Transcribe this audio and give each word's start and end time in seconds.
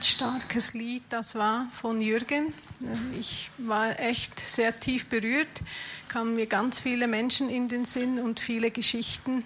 Ganz 0.00 0.12
starkes 0.12 0.72
Lied 0.72 1.02
das 1.10 1.34
war 1.34 1.68
von 1.72 2.00
Jürgen. 2.00 2.54
Ich 3.18 3.50
war 3.58 4.00
echt 4.00 4.40
sehr 4.40 4.80
tief 4.80 5.04
berührt, 5.10 5.60
kamen 6.08 6.36
mir 6.36 6.46
ganz 6.46 6.80
viele 6.80 7.06
Menschen 7.06 7.50
in 7.50 7.68
den 7.68 7.84
Sinn 7.84 8.18
und 8.18 8.40
viele 8.40 8.70
Geschichten. 8.70 9.44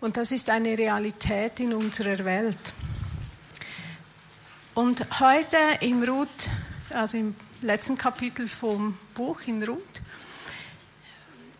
Und 0.00 0.16
das 0.16 0.32
ist 0.32 0.48
eine 0.48 0.78
Realität 0.78 1.60
in 1.60 1.74
unserer 1.74 2.24
Welt. 2.24 2.72
Und 4.74 5.20
heute 5.20 5.58
im 5.80 6.02
Ruth, 6.04 6.48
also 6.88 7.18
im 7.18 7.34
letzten 7.60 7.98
Kapitel 7.98 8.48
vom 8.48 8.96
Buch 9.12 9.42
in 9.44 9.62
Ruth, 9.62 10.00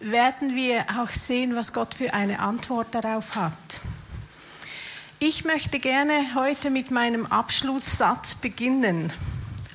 werden 0.01 0.57
wir 0.57 0.87
auch 0.99 1.11
sehen, 1.11 1.55
was 1.55 1.71
Gott 1.71 1.93
für 1.93 2.15
eine 2.15 2.39
Antwort 2.39 2.95
darauf 2.95 3.35
hat. 3.35 3.53
Ich 5.19 5.47
möchte 5.47 5.79
gerne 5.79 6.35
heute 6.35 6.69
mit 6.69 6.91
meinem 6.91 7.25
Abschlusssatz 7.25 8.35
beginnen. 8.35 9.11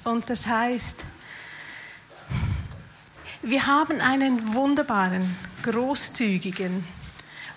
Und 0.04 0.30
das 0.30 0.45
heißt, 0.45 1.04
wir 3.41 3.66
haben 3.66 4.02
einen 4.02 4.54
wunderbaren, 4.54 5.36
großzügigen, 5.64 6.84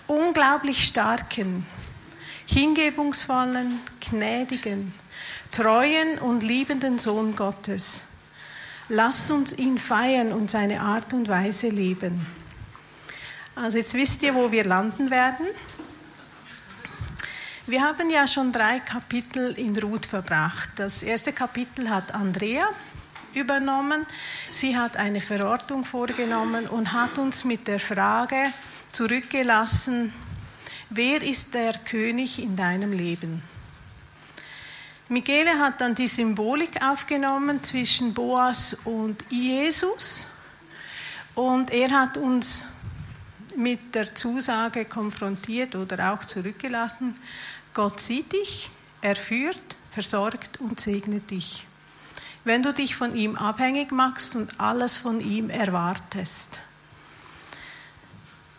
unglaublich 0.07 0.87
starken, 0.87 1.67
hingebungsvollen, 2.47 3.79
gnädigen, 4.09 4.91
treuen 5.51 6.17
und 6.17 6.41
liebenden 6.41 6.97
Sohn 6.97 7.35
Gottes. 7.35 8.01
Lasst 8.89 9.29
uns 9.29 9.53
ihn 9.53 9.77
feiern 9.77 10.33
und 10.33 10.49
seine 10.49 10.81
Art 10.81 11.13
und 11.13 11.27
Weise 11.27 11.69
leben. 11.69 12.25
Also 13.55 13.77
jetzt 13.77 13.93
wisst 13.93 14.23
ihr, 14.23 14.33
wo 14.33 14.51
wir 14.51 14.65
landen 14.65 15.11
werden. 15.11 15.45
Wir 17.67 17.81
haben 17.81 18.11
ja 18.11 18.27
schon 18.27 18.51
drei 18.51 18.79
Kapitel 18.79 19.57
in 19.57 19.75
Ruth 19.79 20.05
verbracht. 20.05 20.69
Das 20.75 21.01
erste 21.01 21.33
Kapitel 21.33 21.89
hat 21.89 22.13
Andrea 22.13 22.67
übernommen. 23.33 24.05
Sie 24.45 24.77
hat 24.77 24.97
eine 24.97 25.19
Verortung 25.19 25.83
vorgenommen 25.83 26.67
und 26.67 26.93
hat 26.93 27.17
uns 27.17 27.43
mit 27.43 27.67
der 27.67 27.79
Frage 27.79 28.43
zurückgelassen, 28.91 30.13
wer 30.91 31.23
ist 31.23 31.55
der 31.55 31.73
König 31.73 32.37
in 32.37 32.55
deinem 32.55 32.93
Leben? 32.93 33.41
Michele 35.09 35.57
hat 35.57 35.81
dann 35.81 35.95
die 35.95 36.07
Symbolik 36.07 36.79
aufgenommen 36.83 37.63
zwischen 37.63 38.13
Boas 38.13 38.75
und 38.85 39.25
Jesus 39.31 40.27
und 41.33 41.71
er 41.71 41.89
hat 41.89 42.17
uns 42.17 42.67
mit 43.57 43.95
der 43.95 44.13
Zusage 44.13 44.85
konfrontiert 44.85 45.75
oder 45.75 46.13
auch 46.13 46.25
zurückgelassen, 46.25 47.15
Gott 47.75 47.99
sieht 47.99 48.31
dich, 48.31 48.71
er 49.01 49.17
führt, 49.17 49.61
versorgt 49.91 50.61
und 50.61 50.79
segnet 50.79 51.29
dich. 51.29 51.67
Wenn 52.45 52.63
du 52.63 52.73
dich 52.73 52.95
von 52.95 53.13
ihm 53.13 53.35
abhängig 53.35 53.91
machst 53.91 54.33
und 54.33 54.61
alles 54.61 54.97
von 54.97 55.19
ihm 55.19 55.49
erwartest. 55.49 56.61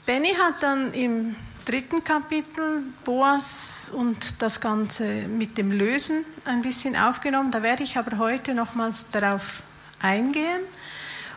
Benny 0.04 0.34
hat 0.34 0.62
dann 0.62 0.92
im 0.92 1.34
dritten 1.64 2.04
Kapitel 2.04 2.82
Boas 3.06 3.90
und 3.90 4.42
das 4.42 4.60
Ganze 4.60 5.04
mit 5.04 5.56
dem 5.56 5.72
Lösen 5.72 6.26
ein 6.44 6.60
bisschen 6.60 6.94
aufgenommen. 6.94 7.50
Da 7.50 7.62
werde 7.62 7.84
ich 7.84 7.96
aber 7.96 8.18
heute 8.18 8.52
nochmals 8.52 9.06
darauf 9.12 9.62
eingehen. 9.98 10.60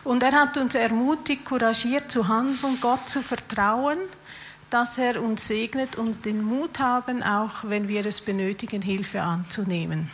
Und 0.04 0.22
er 0.22 0.32
hat 0.32 0.58
uns 0.58 0.74
ermutigt, 0.74 1.46
couragiert 1.46 2.10
zu 2.10 2.28
handeln, 2.28 2.76
Gott 2.82 3.08
zu 3.08 3.22
vertrauen 3.22 3.98
dass 4.70 4.98
er 4.98 5.22
uns 5.22 5.46
segnet 5.46 5.96
und 5.96 6.24
den 6.24 6.42
Mut 6.42 6.78
haben, 6.78 7.22
auch 7.22 7.64
wenn 7.64 7.88
wir 7.88 8.06
es 8.06 8.20
benötigen, 8.20 8.82
Hilfe 8.82 9.22
anzunehmen. 9.22 10.10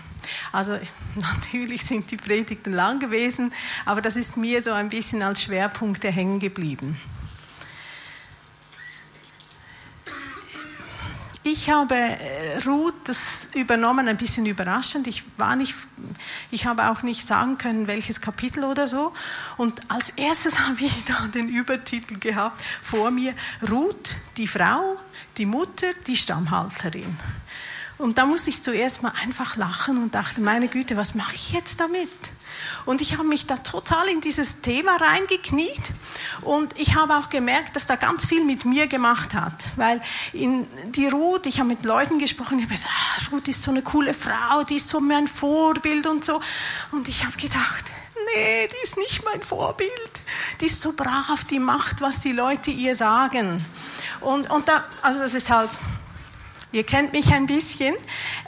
Also 0.53 0.79
natürlich 1.15 1.85
sind 1.85 2.11
die 2.11 2.17
Predigten 2.17 2.73
lang 2.73 2.99
gewesen, 2.99 3.53
aber 3.85 4.01
das 4.01 4.17
ist 4.17 4.37
mir 4.37 4.61
so 4.63 4.73
ein 4.73 4.89
bisschen 4.89 5.23
als 5.23 5.43
Schwerpunkte 5.43 6.11
hängen 6.11 6.41
geblieben. 6.41 6.99
Ich 11.49 11.71
habe 11.71 11.95
äh, 11.95 12.59
Ruth 12.67 12.97
das 13.05 13.49
übernommen, 13.55 14.09
ein 14.09 14.17
bisschen 14.17 14.47
überraschend. 14.47 15.07
Ich, 15.07 15.23
war 15.37 15.55
nicht, 15.55 15.77
ich 16.51 16.67
habe 16.67 16.91
auch 16.91 17.05
nicht 17.05 17.25
sagen 17.25 17.57
können, 17.57 17.87
welches 17.87 18.21
Kapitel 18.21 18.65
oder 18.65 18.89
so. 18.89 19.13
Und 19.57 19.81
als 19.89 20.11
erstes 20.11 20.59
habe 20.67 20.81
ich 20.81 21.05
da 21.05 21.29
den 21.29 21.49
Übertitel 21.49 22.19
gehabt 22.19 22.61
vor 22.83 23.13
mir, 23.13 23.33
Ruth, 23.71 24.17
die 24.37 24.49
Frau, 24.49 24.97
die 25.37 25.47
Mutter, 25.47 25.87
die 26.09 26.17
Stammhalterin. 26.17 27.17
Und 27.97 28.19
da 28.19 28.27
musste 28.27 28.51
ich 28.51 28.65
zuerst 28.65 29.05
mal 29.05 29.13
einfach 29.23 29.57
lachen 29.57 30.03
und 30.03 30.17
dachte, 30.17 30.41
meine 30.41 30.67
Güte, 30.67 30.97
was 30.97 31.15
mache 31.15 31.37
ich 31.37 31.53
jetzt 31.53 31.79
damit? 31.79 32.11
Und 32.85 33.01
ich 33.01 33.15
habe 33.15 33.25
mich 33.25 33.47
da 33.47 33.57
total 33.57 34.09
in 34.09 34.21
dieses 34.21 34.61
Thema 34.61 34.97
reingekniet 34.97 35.81
und 36.43 36.79
ich 36.79 36.95
habe 36.95 37.17
auch 37.17 37.29
gemerkt, 37.29 37.77
dass 37.77 37.87
da 37.87 37.97
ganz 37.97 38.27
viel 38.27 38.45
mit 38.45 38.65
mir 38.65 38.87
gemacht 38.87 39.35
hat, 39.35 39.69
weil 39.77 40.01
in 40.33 40.67
die 40.93 41.09
Ruth, 41.09 41.47
ich 41.47 41.59
habe 41.59 41.69
mit 41.69 41.85
Leuten 41.85 42.19
gesprochen, 42.19 42.59
ich 42.59 42.65
habe 42.65 42.75
gesagt, 42.75 42.93
ah, 42.93 43.35
Ruth 43.35 43.49
ist 43.49 43.63
so 43.63 43.71
eine 43.71 43.83
coole 43.83 44.15
Frau, 44.15 44.63
die 44.65 44.77
ist 44.77 44.89
so 44.89 45.01
mein 45.01 45.29
Vorbild 45.29 46.07
und 46.07 46.25
so. 46.25 46.41
Und 46.93 47.09
ich 47.09 47.25
habe 47.25 47.37
gedacht, 47.37 47.85
nee, 48.35 48.69
die 48.69 48.85
ist 48.85 48.97
nicht 48.97 49.25
mein 49.25 49.43
Vorbild. 49.43 49.91
Die 50.61 50.67
ist 50.67 50.81
so 50.81 50.93
brav, 50.93 51.45
die 51.45 51.59
macht, 51.59 52.01
was 52.01 52.21
die 52.21 52.33
Leute 52.33 52.71
ihr 52.71 52.95
sagen. 52.95 53.65
Und, 54.21 54.51
und 54.51 54.69
da, 54.69 54.85
also 55.03 55.19
das 55.21 55.35
ist 55.35 55.51
halt 55.51 55.71
Ihr 56.73 56.85
kennt 56.85 57.13
mich 57.13 57.33
ein 57.33 57.47
bisschen. 57.47 57.95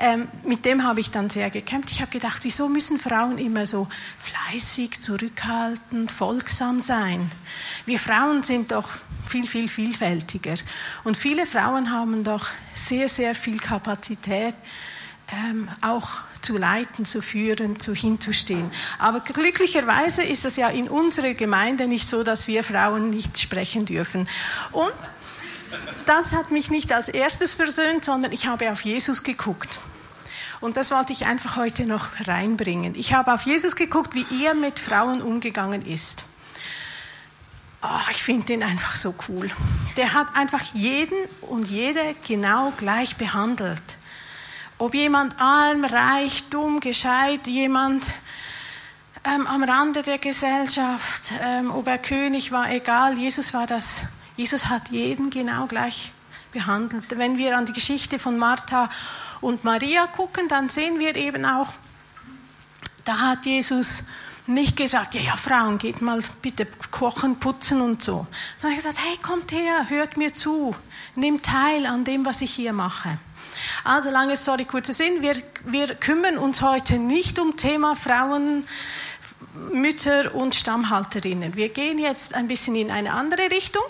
Ähm, 0.01 0.29
mit 0.45 0.65
dem 0.65 0.85
habe 0.85 1.01
ich 1.01 1.11
dann 1.11 1.29
sehr 1.29 1.51
gekämpft. 1.51 1.91
Ich 1.91 2.01
habe 2.01 2.11
gedacht, 2.11 2.41
wieso 2.45 2.69
müssen 2.69 2.99
Frauen 2.99 3.39
immer 3.39 3.67
so 3.67 3.89
fleißig, 4.19 5.01
zurückhaltend, 5.01 6.13
folgsam 6.13 6.81
sein? 6.81 7.33
Wir 7.85 7.99
Frauen 7.99 8.45
sind 8.45 8.71
doch 8.71 8.91
viel, 9.27 9.49
viel 9.49 9.69
vielfältiger. 9.69 10.55
Und 11.03 11.17
viele 11.17 11.47
Frauen 11.47 11.91
haben 11.91 12.23
doch 12.23 12.47
sehr, 12.75 13.09
sehr 13.09 13.35
viel 13.35 13.59
Kapazität, 13.59 14.55
ähm, 15.33 15.69
auch 15.83 16.09
zu 16.41 16.57
leiten, 16.57 17.05
zu 17.05 17.21
führen, 17.21 17.81
zu 17.81 17.95
hinzustehen. 17.95 18.71
Aber 18.99 19.21
glücklicherweise 19.21 20.23
ist 20.23 20.45
es 20.45 20.57
ja 20.57 20.69
in 20.69 20.89
unserer 20.89 21.35
Gemeinde 21.35 21.87
nicht 21.89 22.09
so, 22.09 22.23
dass 22.23 22.47
wir 22.47 22.63
Frauen 22.65 23.11
nicht 23.11 23.39
sprechen 23.39 23.85
dürfen. 23.85 24.29
Und 24.73 24.93
das 26.07 26.33
hat 26.33 26.51
mich 26.51 26.71
nicht 26.71 26.93
als 26.93 27.09
erstes 27.09 27.55
versöhnt, 27.55 28.05
sondern 28.05 28.33
ich 28.33 28.47
habe 28.47 28.71
auf 28.71 28.83
Jesus 28.83 29.23
geguckt. 29.23 29.79
Und 30.61 30.77
das 30.77 30.91
wollte 30.91 31.13
ich 31.13 31.27
einfach 31.27 31.57
heute 31.57 31.85
noch 31.85 32.09
reinbringen. 32.27 32.95
Ich 32.95 33.13
habe 33.13 33.33
auf 33.33 33.43
Jesus 33.43 33.77
geguckt, 33.77 34.15
wie 34.15 34.27
er 34.45 34.55
mit 34.55 34.81
Frauen 34.81 35.23
umgegangen 35.23 35.87
ist. 35.87 36.25
Oh, 37.81 38.11
ich 38.11 38.23
finde 38.25 38.55
ihn 38.55 38.65
einfach 38.65 38.97
so 38.97 39.15
cool. 39.29 39.51
Der 39.97 40.15
hat 40.15 40.35
einfach 40.35 40.63
jeden 40.75 41.17
und 41.43 41.69
jede 41.69 42.17
genau 42.27 42.73
gleich 42.77 43.17
behandelt. 43.17 43.99
Ob 44.79 44.95
jemand 44.95 45.41
arm, 45.41 45.85
reich, 45.85 46.49
dumm, 46.51 46.81
gescheit, 46.81 47.47
jemand 47.47 48.05
ähm, 49.25 49.47
am 49.47 49.63
Rande 49.63 50.03
der 50.03 50.19
Gesellschaft, 50.19 51.33
ähm, 51.41 51.71
ob 51.71 51.87
er 51.87 51.99
König 51.99 52.51
war, 52.51 52.71
egal. 52.71 53.17
Jesus 53.17 53.55
war 53.55 53.67
das 53.67 54.03
Jesus 54.39 54.67
hat 54.67 54.91
jeden 54.91 55.31
genau 55.31 55.67
gleich 55.67 56.13
behandelt. 56.53 57.07
Wenn 57.11 57.39
wir 57.39 57.59
an 57.59 57.67
die 57.67 57.73
Geschichte 57.73 58.21
von 58.21 58.39
Martha 58.39 58.89
und 59.41 59.65
Maria 59.65 60.07
gucken, 60.07 60.47
dann 60.47 60.69
sehen 60.69 61.01
wir 61.01 61.17
eben 61.17 61.45
auch, 61.45 61.73
da 63.05 63.19
hat 63.19 63.47
Jesus 63.47 64.05
nicht 64.47 64.77
gesagt, 64.77 65.17
ja, 65.17 65.21
ja, 65.21 65.37
Frauen, 65.37 65.79
geht 65.79 66.03
mal 66.03 66.23
bitte 66.41 66.69
kochen, 66.93 67.41
putzen 67.41 67.81
und 67.81 68.01
so. 68.05 68.29
Sondern 68.59 68.79
er 68.79 68.85
hat 68.85 68.85
gesagt, 68.85 68.99
hey, 69.05 69.17
kommt 69.17 69.51
her, 69.51 69.87
hört 69.89 70.17
mir 70.17 70.33
zu, 70.33 70.73
nehmt 71.17 71.45
teil 71.45 71.85
an 71.85 72.05
dem, 72.05 72.25
was 72.25 72.41
ich 72.41 72.55
hier 72.55 72.73
mache. 72.73 73.19
Also 73.83 74.09
lange 74.09 74.37
Story, 74.37 74.67
kurzer 74.67 74.93
Sinn, 74.93 75.21
wir, 75.21 75.43
wir 75.65 75.97
kümmern 75.97 76.39
uns 76.39 76.63
heute 76.63 77.01
nicht 77.01 77.41
um 77.41 77.57
Thema 77.57 77.97
Frauen, 77.97 78.69
Mütter 79.73 80.33
und 80.33 80.55
Stammhalterinnen. 80.55 81.57
Wir 81.57 81.71
gehen 81.71 81.99
jetzt 81.99 82.35
ein 82.35 82.47
bisschen 82.47 82.77
in 82.77 82.93
eine 82.93 83.15
andere 83.15 83.51
Richtung 83.51 83.83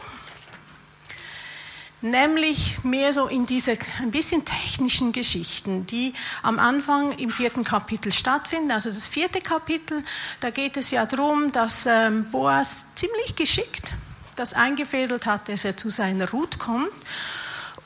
nämlich 2.01 2.83
mehr 2.85 3.13
so 3.13 3.27
in 3.27 3.47
diese 3.47 3.77
ein 4.01 4.11
bisschen 4.11 4.45
technischen 4.45 5.13
Geschichten, 5.13 5.87
die 5.87 6.15
am 6.43 6.59
Anfang 6.59 7.13
im 7.13 7.31
vierten 7.31 7.65
Kapitel 7.65 8.13
stattfinden. 8.13 8.71
Also 8.71 8.91
das 8.91 9.09
vierte 9.09 9.41
Kapitel, 9.41 10.03
da 10.41 10.51
geht 10.51 10.77
es 10.77 10.91
ja 10.91 11.07
darum, 11.07 11.51
dass 11.53 11.87
ähm, 11.87 12.31
Boas 12.31 12.87
ziemlich 12.95 13.35
geschickt 13.37 13.93
das 14.39 14.55
eingefädelt 14.55 15.27
hat, 15.27 15.49
dass 15.49 15.65
er 15.65 15.77
zu 15.77 15.91
seiner 15.91 16.31
Ruth 16.31 16.59
kommt. 16.59 16.93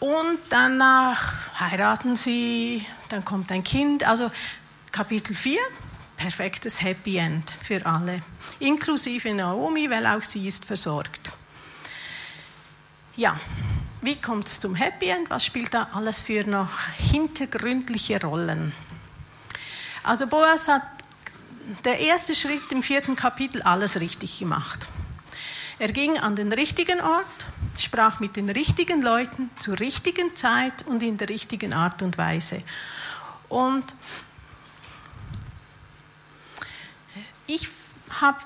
Und 0.00 0.38
danach 0.50 1.34
heiraten 1.58 2.16
sie, 2.16 2.84
dann 3.08 3.24
kommt 3.24 3.52
ein 3.52 3.64
Kind. 3.64 4.06
Also 4.06 4.30
Kapitel 4.90 5.34
4, 5.34 5.58
perfektes 6.16 6.82
Happy 6.82 7.16
End 7.16 7.50
für 7.62 7.86
alle, 7.86 8.22
inklusive 8.58 9.32
Naomi, 9.32 9.88
weil 9.88 10.06
auch 10.06 10.22
sie 10.22 10.46
ist 10.46 10.64
versorgt. 10.64 11.30
Ja, 13.16 13.36
wie 14.02 14.16
kommt 14.16 14.48
es 14.48 14.58
zum 14.58 14.74
Happy 14.74 15.08
End? 15.08 15.30
Was 15.30 15.46
spielt 15.46 15.72
da 15.72 15.88
alles 15.94 16.20
für 16.20 16.44
noch 16.44 16.88
hintergründliche 16.98 18.20
Rollen? 18.20 18.72
Also 20.02 20.26
Boas 20.26 20.66
hat 20.66 20.82
der 21.84 22.00
erste 22.00 22.34
Schritt 22.34 22.70
im 22.70 22.82
vierten 22.82 23.14
Kapitel 23.14 23.62
alles 23.62 24.00
richtig 24.00 24.40
gemacht. 24.40 24.88
Er 25.78 25.92
ging 25.92 26.18
an 26.18 26.34
den 26.34 26.52
richtigen 26.52 27.00
Ort, 27.00 27.46
sprach 27.78 28.18
mit 28.18 28.34
den 28.34 28.50
richtigen 28.50 29.02
Leuten 29.02 29.50
zur 29.60 29.78
richtigen 29.78 30.34
Zeit 30.34 30.84
und 30.86 31.02
in 31.04 31.16
der 31.16 31.28
richtigen 31.28 31.72
Art 31.72 32.02
und 32.02 32.18
Weise. 32.18 32.62
Und 33.48 33.94
ich 37.46 37.68
habe 38.20 38.38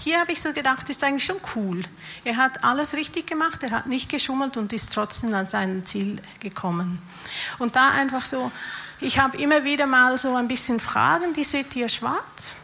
hier 0.00 0.18
habe 0.20 0.32
ich 0.32 0.40
so 0.40 0.52
gedacht, 0.52 0.88
ist 0.88 1.04
eigentlich 1.04 1.24
schon 1.24 1.40
cool. 1.54 1.82
Er 2.24 2.36
hat 2.36 2.64
alles 2.64 2.94
richtig 2.94 3.26
gemacht, 3.26 3.62
er 3.62 3.70
hat 3.70 3.86
nicht 3.86 4.08
geschummelt 4.08 4.56
und 4.56 4.72
ist 4.72 4.92
trotzdem 4.92 5.34
an 5.34 5.48
sein 5.48 5.84
Ziel 5.84 6.16
gekommen. 6.40 7.00
Und 7.58 7.76
da 7.76 7.90
einfach 7.90 8.24
so, 8.24 8.50
ich 9.00 9.18
habe 9.18 9.36
immer 9.36 9.64
wieder 9.64 9.86
mal 9.86 10.16
so 10.16 10.34
ein 10.36 10.48
bisschen 10.48 10.80
Fragen, 10.80 11.34
die 11.34 11.44
seht 11.44 11.76
ihr 11.76 11.88
schwarz. 11.88 12.56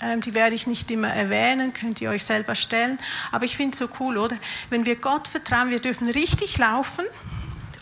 Ähm, 0.00 0.20
die 0.20 0.34
werde 0.34 0.54
ich 0.54 0.66
nicht 0.66 0.90
immer 0.90 1.08
erwähnen, 1.08 1.72
könnt 1.72 2.00
ihr 2.00 2.10
euch 2.10 2.24
selber 2.24 2.54
stellen. 2.54 2.98
Aber 3.32 3.44
ich 3.44 3.56
finde 3.56 3.72
es 3.72 3.78
so 3.78 3.88
cool, 4.00 4.18
oder? 4.18 4.36
Wenn 4.70 4.86
wir 4.86 4.96
Gott 4.96 5.28
vertrauen, 5.28 5.70
wir 5.70 5.80
dürfen 5.80 6.08
richtig 6.08 6.58
laufen. 6.58 7.04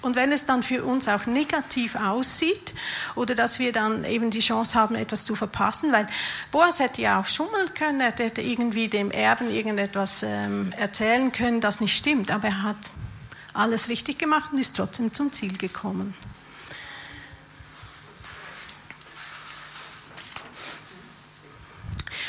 Und 0.02 0.16
wenn 0.16 0.32
es 0.32 0.44
dann 0.44 0.64
für 0.64 0.82
uns 0.84 1.06
auch 1.06 1.26
negativ 1.26 1.94
aussieht 1.94 2.74
oder 3.14 3.36
dass 3.36 3.60
wir 3.60 3.72
dann 3.72 4.04
eben 4.04 4.30
die 4.30 4.40
Chance 4.40 4.78
haben, 4.78 4.96
etwas 4.96 5.24
zu 5.24 5.36
verpassen, 5.36 5.92
weil 5.92 6.08
Boas 6.50 6.80
hätte 6.80 7.02
ja 7.02 7.20
auch 7.20 7.26
schummeln 7.26 7.72
können, 7.74 8.00
er 8.00 8.12
hätte 8.12 8.42
irgendwie 8.42 8.88
dem 8.88 9.12
Erben 9.12 9.48
irgendetwas 9.48 10.24
ähm, 10.24 10.72
erzählen 10.76 11.30
können, 11.30 11.60
das 11.60 11.80
nicht 11.80 11.96
stimmt, 11.96 12.32
aber 12.32 12.48
er 12.48 12.62
hat 12.64 12.90
alles 13.54 13.88
richtig 13.88 14.18
gemacht 14.18 14.52
und 14.52 14.58
ist 14.58 14.76
trotzdem 14.76 15.12
zum 15.12 15.32
Ziel 15.32 15.56
gekommen. 15.56 16.14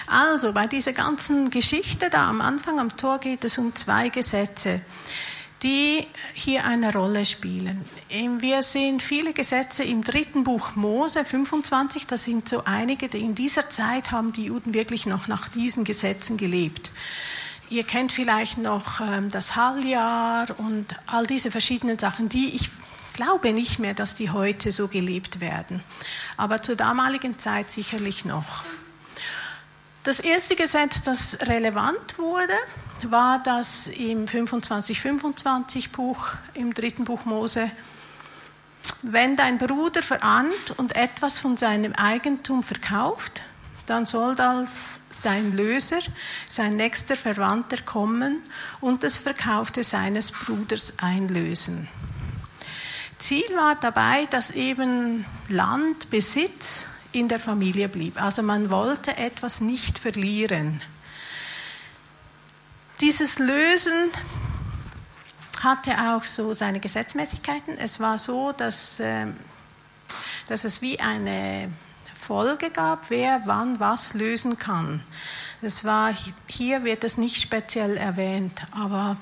Also 0.06 0.54
bei 0.54 0.68
dieser 0.68 0.94
ganzen 0.94 1.50
Geschichte 1.50 2.12
da 2.12 2.30
am 2.30 2.42
Anfang 2.42 2.80
am 2.80 2.96
Tor 2.98 3.18
geht 3.18 3.44
es 3.46 3.58
um 3.58 3.76
zwei 3.76 4.10
Gesetze, 4.10 4.82
die 5.64 6.06
hier 6.34 6.66
eine 6.66 6.94
Rolle 6.94 7.26
spielen. 7.26 7.86
Wir 8.10 8.62
sehen 8.62 9.00
viele 9.00 9.34
Gesetze 9.34 9.84
im 9.84 10.04
dritten 10.04 10.44
Buch 10.44 10.76
Mose 10.76 11.24
25, 11.24 12.06
das 12.06 12.26
sind 12.26 12.50
so 12.50 12.66
einige, 12.66 13.08
die 13.08 13.22
in 13.22 13.34
dieser 13.34 13.70
Zeit 13.70 14.12
haben 14.12 14.34
die 14.34 14.46
Juden 14.46 14.74
wirklich 14.74 15.06
noch 15.06 15.28
nach 15.28 15.48
diesen 15.48 15.86
Gesetzen 15.86 16.38
gelebt. 16.38 16.92
Ihr 17.70 17.84
kennt 17.84 18.12
vielleicht 18.12 18.58
noch 18.58 19.00
ähm, 19.00 19.30
das 19.30 19.56
Halljahr 19.56 20.48
und 20.60 20.96
all 21.08 21.26
diese 21.26 21.50
verschiedenen 21.50 21.98
Sachen, 21.98 22.30
die 22.30 22.54
ich 22.54 22.70
glaube 23.14 23.54
nicht 23.54 23.80
mehr, 23.80 23.94
dass 23.94 24.16
die 24.16 24.30
heute 24.30 24.72
so 24.72 24.88
gelebt 24.88 25.40
werden. 25.40 25.82
Aber 26.36 26.62
zur 26.62 26.76
damaligen 26.76 27.40
Zeit 27.40 27.72
sicherlich 27.72 28.26
noch. 28.26 28.64
Das 30.04 30.20
erste 30.20 30.58
Gesetz, 30.58 31.02
das 31.04 31.38
relevant 31.44 32.20
wurde, 32.20 32.54
war 33.04 33.42
das 33.42 33.88
im 33.88 34.26
25-25 34.26 35.94
Buch, 35.94 36.32
im 36.54 36.74
dritten 36.74 37.06
Buch 37.06 37.24
Mose. 37.24 37.72
Wenn 39.02 39.38
dein 39.38 39.58
Bruder 39.58 40.04
verahnt 40.04 40.72
und 40.76 40.98
etwas 40.98 41.40
von 41.40 41.56
seinem 41.56 41.94
Eigentum 41.94 42.64
verkauft, 42.64 43.44
dann 43.86 44.06
soll 44.06 44.36
das 44.36 45.00
sein 45.10 45.54
Löser, 45.54 46.00
sein 46.50 46.76
nächster 46.76 47.16
Verwandter 47.16 47.82
kommen 47.82 48.42
und 48.82 49.04
das 49.04 49.18
Verkaufte 49.18 49.86
seines 49.86 50.34
Bruders 50.34 50.96
einlösen. 51.00 51.88
Ziel 53.20 53.56
war 53.56 53.76
dabei, 53.76 54.26
dass 54.26 54.52
eben 54.52 55.24
Land, 55.48 56.10
Besitz 56.10 56.88
in 57.14 57.28
der 57.28 57.40
Familie 57.40 57.88
blieb. 57.88 58.22
Also 58.22 58.42
man 58.42 58.70
wollte 58.70 59.16
etwas 59.16 59.62
nicht 59.62 60.00
verlieren. 60.00 60.82
Dieses 63.00 63.40
Lösen 63.40 64.10
hatte 65.62 65.92
auch 65.92 66.24
so 66.24 66.54
seine 66.54 66.80
Gesetzmäßigkeiten. 66.80 67.78
Es 67.78 68.00
war 68.00 68.18
so, 68.18 68.52
dass, 68.52 69.00
äh, 69.00 69.28
dass 70.48 70.66
es 70.66 70.82
wie 70.82 71.00
eine 71.00 71.72
Folge 72.20 72.70
gab, 72.70 73.10
wer 73.10 73.42
wann 73.46 73.80
was 73.80 74.14
lösen 74.14 74.58
kann. 74.58 75.04
Das 75.62 75.86
war, 75.86 76.14
hier 76.48 76.84
wird 76.84 77.04
es 77.04 77.18
nicht 77.18 77.42
speziell 77.42 77.96
erwähnt, 77.96 78.66
aber 78.72 79.18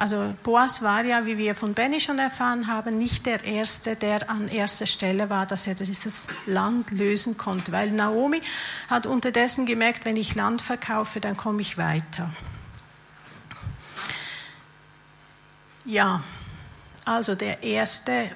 also 0.00 0.34
Boas 0.42 0.80
war 0.80 1.04
ja, 1.04 1.26
wie 1.26 1.36
wir 1.36 1.54
von 1.54 1.74
Benny 1.74 2.00
schon 2.00 2.18
erfahren 2.18 2.68
haben, 2.68 2.96
nicht 2.96 3.26
der 3.26 3.44
Erste, 3.44 3.96
der 3.96 4.30
an 4.30 4.48
erster 4.48 4.86
Stelle 4.86 5.28
war, 5.28 5.44
dass 5.44 5.66
er 5.66 5.74
dieses 5.74 6.26
Land 6.46 6.90
lösen 6.90 7.36
konnte. 7.36 7.70
Weil 7.70 7.90
Naomi 7.90 8.40
hat 8.88 9.04
unterdessen 9.04 9.66
gemerkt, 9.66 10.06
wenn 10.06 10.16
ich 10.16 10.34
Land 10.34 10.62
verkaufe, 10.62 11.20
dann 11.20 11.36
komme 11.36 11.60
ich 11.60 11.76
weiter. 11.76 12.30
Ja, 15.84 16.22
also 17.04 17.34
der 17.34 17.62
erste 17.62 18.30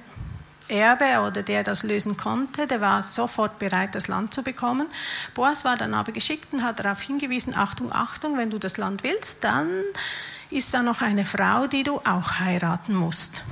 Erbe 0.67 1.21
oder 1.27 1.41
der 1.41 1.63
das 1.63 1.81
lösen 1.81 2.15
konnte, 2.15 2.67
der 2.67 2.79
war 2.79 3.01
sofort 3.01 3.57
bereit, 3.57 3.95
das 3.95 4.07
Land 4.07 4.35
zu 4.35 4.43
bekommen. 4.43 4.85
Boas 5.33 5.65
war 5.65 5.77
dann 5.77 5.95
aber 5.95 6.11
geschickt 6.11 6.53
und 6.53 6.63
hat 6.63 6.77
darauf 6.77 7.01
hingewiesen, 7.01 7.55
Achtung, 7.55 7.91
Achtung, 7.91 8.37
wenn 8.37 8.51
du 8.51 8.59
das 8.59 8.77
Land 8.77 9.01
willst, 9.01 9.43
dann 9.43 9.81
ist 10.55 10.73
da 10.73 10.81
noch 10.81 11.01
eine 11.01 11.25
Frau, 11.25 11.67
die 11.67 11.83
du 11.83 11.97
auch 12.05 12.39
heiraten 12.39 12.95
musst. 12.95 13.43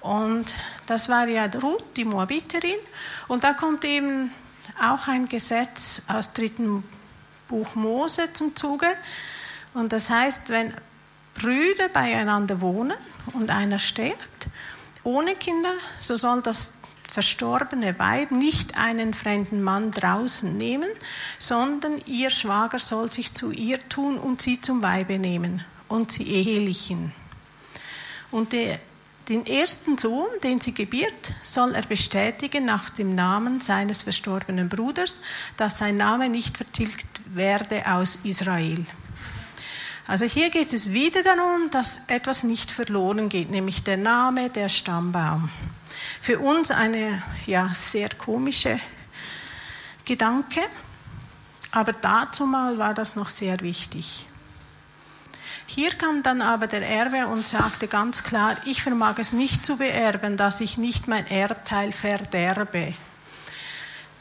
Und 0.00 0.54
das 0.86 1.08
war 1.08 1.26
ja 1.26 1.46
Ruth, 1.46 1.84
die 1.96 2.04
Moabiterin. 2.04 2.76
Und 3.26 3.42
da 3.42 3.52
kommt 3.52 3.84
eben 3.84 4.30
auch 4.80 5.08
ein 5.08 5.28
Gesetz 5.28 6.02
aus 6.06 6.32
dritten 6.32 6.84
Buch 7.48 7.74
Mose 7.74 8.32
zum 8.32 8.54
Zuge. 8.54 8.86
Und 9.72 9.92
das 9.92 10.08
heißt, 10.08 10.42
wenn 10.48 10.72
Brüder 11.34 11.88
beieinander 11.88 12.60
wohnen 12.60 12.96
und 13.32 13.50
einer 13.50 13.80
stirbt, 13.80 14.46
ohne 15.02 15.34
Kinder, 15.34 15.72
so 15.98 16.14
soll 16.14 16.42
das 16.42 16.72
verstorbene 17.10 17.98
Weib 17.98 18.30
nicht 18.30 18.76
einen 18.78 19.14
fremden 19.14 19.62
Mann 19.62 19.90
draußen 19.90 20.56
nehmen, 20.56 20.90
sondern 21.38 22.00
ihr 22.06 22.30
Schwager 22.30 22.78
soll 22.78 23.10
sich 23.10 23.34
zu 23.34 23.50
ihr 23.50 23.80
tun 23.88 24.16
und 24.16 24.42
sie 24.42 24.60
zum 24.60 24.80
Weibe 24.82 25.18
nehmen 25.18 25.64
und 25.88 26.12
sie 26.12 26.28
ehelichen. 26.28 27.12
Und 28.30 28.52
der, 28.52 28.80
den 29.28 29.46
ersten 29.46 29.96
Sohn, 29.96 30.28
den 30.42 30.60
sie 30.60 30.72
gebiert, 30.72 31.32
soll 31.44 31.74
er 31.74 31.82
bestätigen 31.82 32.64
nach 32.64 32.90
dem 32.90 33.14
Namen 33.14 33.60
seines 33.60 34.02
verstorbenen 34.02 34.68
Bruders, 34.68 35.20
dass 35.56 35.78
sein 35.78 35.96
Name 35.96 36.28
nicht 36.28 36.56
vertilgt 36.56 37.06
werde 37.26 37.86
aus 37.86 38.18
Israel. 38.24 38.84
Also 40.06 40.26
hier 40.26 40.50
geht 40.50 40.72
es 40.74 40.92
wieder 40.92 41.22
darum, 41.22 41.70
dass 41.70 42.00
etwas 42.08 42.42
nicht 42.42 42.70
verloren 42.70 43.30
geht, 43.30 43.50
nämlich 43.50 43.84
der 43.84 43.96
Name, 43.96 44.50
der 44.50 44.68
Stammbaum. 44.68 45.48
Für 46.20 46.40
uns 46.40 46.70
eine 46.70 47.22
ja, 47.46 47.70
sehr 47.74 48.10
komische 48.10 48.80
Gedanke, 50.04 50.60
aber 51.70 51.92
dazu 51.92 52.44
mal 52.44 52.76
war 52.76 52.92
das 52.92 53.16
noch 53.16 53.30
sehr 53.30 53.60
wichtig. 53.60 54.26
Hier 55.66 55.90
kam 55.90 56.22
dann 56.22 56.42
aber 56.42 56.66
der 56.66 56.86
Erbe 56.86 57.26
und 57.26 57.46
sagte 57.46 57.88
ganz 57.88 58.22
klar, 58.22 58.56
ich 58.64 58.82
vermag 58.82 59.14
es 59.18 59.32
nicht 59.32 59.64
zu 59.64 59.76
beerben, 59.76 60.36
dass 60.36 60.60
ich 60.60 60.76
nicht 60.78 61.08
mein 61.08 61.26
Erbteil 61.26 61.92
verderbe. 61.92 62.92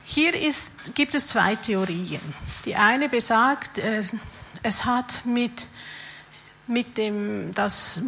Hier 0.06 0.40
ist, 0.40 0.96
gibt 0.96 1.16
es 1.16 1.28
zwei 1.28 1.56
Theorien. 1.56 2.22
Die 2.66 2.76
eine 2.76 3.10
besagt, 3.10 3.80
es 4.64 4.86
hat 4.86 5.26
mit, 5.26 5.68
mit 6.68 6.98
dem, 6.98 7.54
dass 7.54 8.02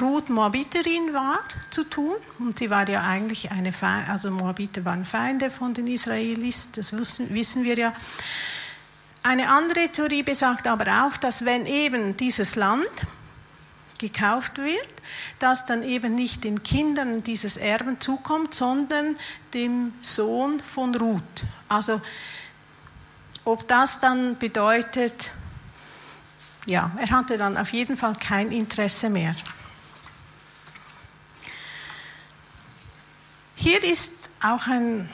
Ruth 0.00 0.28
Moabiterin 0.28 1.12
war, 1.12 1.40
zu 1.70 1.84
tun. 1.84 2.14
Und 2.38 2.58
sie 2.58 2.70
war 2.70 2.88
ja 2.88 3.02
eigentlich 3.02 3.50
eine, 3.50 3.72
Fe 3.72 4.04
also 4.08 4.30
Moabiter 4.30 4.84
waren 4.84 5.04
Feinde 5.04 5.50
von 5.50 5.74
den 5.74 5.86
Israelis, 5.86 6.70
das 6.72 6.92
wissen, 6.92 7.32
wissen 7.34 7.64
wir 7.64 7.76
ja. 7.76 7.92
Eine 9.26 9.48
andere 9.48 9.88
Theorie 9.88 10.22
besagt 10.22 10.66
aber 10.66 11.06
auch, 11.06 11.16
dass 11.16 11.46
wenn 11.46 11.64
eben 11.64 12.14
dieses 12.14 12.56
Land 12.56 13.06
gekauft 13.98 14.58
wird, 14.58 14.92
dass 15.38 15.64
dann 15.64 15.82
eben 15.82 16.14
nicht 16.14 16.44
den 16.44 16.62
Kindern 16.62 17.22
dieses 17.22 17.56
Erben 17.56 17.98
zukommt, 18.02 18.54
sondern 18.54 19.16
dem 19.54 19.94
Sohn 20.02 20.60
von 20.60 20.94
Ruth. 20.94 21.46
Also 21.70 22.02
ob 23.46 23.66
das 23.66 23.98
dann 23.98 24.36
bedeutet, 24.36 25.32
ja, 26.66 26.90
er 26.98 27.10
hatte 27.10 27.38
dann 27.38 27.56
auf 27.56 27.72
jeden 27.72 27.96
Fall 27.96 28.16
kein 28.16 28.52
Interesse 28.52 29.08
mehr. 29.08 29.34
Hier 33.54 33.82
ist 33.82 34.28
auch 34.42 34.66
ein, 34.66 35.08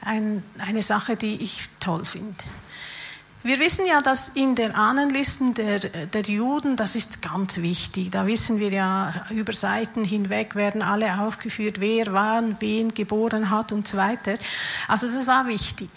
ein, 0.00 0.42
eine 0.58 0.82
Sache, 0.82 1.14
die 1.14 1.40
ich 1.40 1.68
toll 1.78 2.04
finde. 2.04 2.42
Wir 3.42 3.58
wissen 3.58 3.86
ja, 3.86 4.02
dass 4.02 4.28
in 4.30 4.54
den 4.54 4.74
Ahnenlisten 4.74 5.54
der, 5.54 5.78
der 5.78 6.22
Juden, 6.22 6.76
das 6.76 6.94
ist 6.94 7.22
ganz 7.22 7.56
wichtig, 7.62 8.10
da 8.10 8.26
wissen 8.26 8.60
wir 8.60 8.68
ja, 8.68 9.24
über 9.30 9.54
Seiten 9.54 10.04
hinweg 10.04 10.54
werden 10.54 10.82
alle 10.82 11.18
aufgeführt, 11.20 11.80
wer 11.80 12.12
wann 12.12 12.60
wen 12.60 12.92
geboren 12.92 13.48
hat 13.48 13.72
und 13.72 13.88
so 13.88 13.96
weiter. 13.96 14.34
Also 14.88 15.06
das 15.06 15.26
war 15.26 15.46
wichtig. 15.46 15.88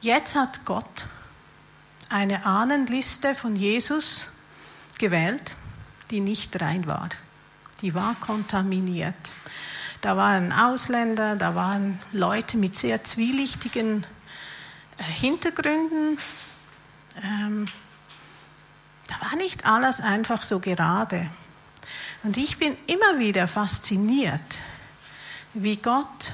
Jetzt 0.00 0.36
hat 0.36 0.64
Gott 0.64 1.06
eine 2.08 2.46
Ahnenliste 2.46 3.34
von 3.34 3.56
Jesus 3.56 4.30
gewählt, 4.98 5.56
die 6.12 6.20
nicht 6.20 6.60
rein 6.60 6.86
war. 6.86 7.08
Die 7.80 7.92
war 7.92 8.14
kontaminiert. 8.20 9.32
Da 10.00 10.16
waren 10.16 10.52
Ausländer, 10.52 11.34
da 11.34 11.56
waren 11.56 11.98
Leute 12.12 12.56
mit 12.56 12.78
sehr 12.78 13.02
zwielichtigen 13.02 14.06
Hintergründen. 14.98 16.18
Ähm, 17.22 17.66
da 19.08 19.26
war 19.26 19.36
nicht 19.36 19.66
alles 19.66 20.00
einfach 20.00 20.42
so 20.42 20.60
gerade. 20.60 21.28
Und 22.22 22.36
ich 22.36 22.58
bin 22.58 22.76
immer 22.86 23.18
wieder 23.18 23.48
fasziniert, 23.48 24.60
wie 25.54 25.76
Gott 25.76 26.32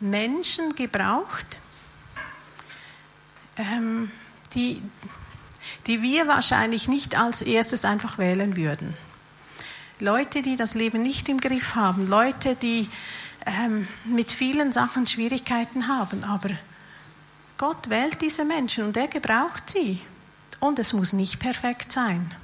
Menschen 0.00 0.74
gebraucht, 0.74 1.58
ähm, 3.56 4.10
die, 4.54 4.82
die 5.86 6.02
wir 6.02 6.26
wahrscheinlich 6.26 6.88
nicht 6.88 7.16
als 7.16 7.42
erstes 7.42 7.84
einfach 7.84 8.18
wählen 8.18 8.56
würden. 8.56 8.96
Leute, 10.00 10.42
die 10.42 10.56
das 10.56 10.74
Leben 10.74 11.02
nicht 11.02 11.28
im 11.28 11.40
Griff 11.40 11.74
haben, 11.74 12.06
Leute, 12.06 12.56
die 12.56 12.88
ähm, 13.46 13.86
mit 14.04 14.32
vielen 14.32 14.72
Sachen 14.72 15.06
Schwierigkeiten 15.06 15.88
haben, 15.88 16.24
aber 16.24 16.50
Gott 17.60 17.90
wählt 17.90 18.22
diese 18.22 18.42
Menschen 18.42 18.84
und 18.84 18.96
er 18.96 19.06
gebraucht 19.06 19.68
sie. 19.68 20.00
Und 20.60 20.78
es 20.78 20.94
muss 20.94 21.12
nicht 21.12 21.38
perfekt 21.38 21.92
sein. 21.92 22.34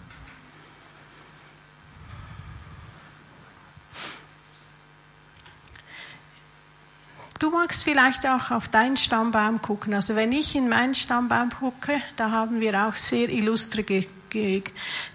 Du 7.38 7.48
magst 7.48 7.82
vielleicht 7.82 8.26
auch 8.26 8.50
auf 8.50 8.68
deinen 8.68 8.98
Stammbaum 8.98 9.62
gucken. 9.62 9.94
Also 9.94 10.16
wenn 10.16 10.32
ich 10.32 10.54
in 10.54 10.68
meinen 10.68 10.94
Stammbaum 10.94 11.48
gucke, 11.48 12.02
da 12.16 12.30
haben 12.30 12.60
wir 12.60 12.86
auch 12.86 12.92
sehr 12.92 13.30
illustre 13.30 13.86